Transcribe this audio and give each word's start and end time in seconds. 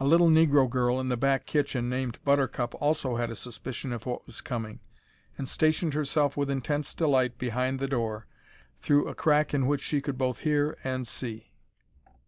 A 0.00 0.04
little 0.04 0.28
negro 0.28 0.68
girl 0.68 0.98
in 0.98 1.08
the 1.08 1.16
back 1.16 1.46
kitchen 1.46 1.88
named 1.88 2.18
Buttercup 2.24 2.74
also 2.80 3.14
had 3.14 3.30
a 3.30 3.36
suspicion 3.36 3.92
of 3.92 4.04
what 4.06 4.26
was 4.26 4.40
coming, 4.40 4.80
and 5.38 5.48
stationed 5.48 5.94
herself 5.94 6.36
with 6.36 6.50
intense 6.50 6.92
delight 6.96 7.38
behind 7.38 7.78
the 7.78 7.86
door, 7.86 8.26
through 8.80 9.06
a 9.06 9.14
crack 9.14 9.54
in 9.54 9.68
which 9.68 9.82
she 9.84 10.00
could 10.00 10.18
both 10.18 10.40
hear 10.40 10.76
and 10.82 11.06
see. 11.06 11.52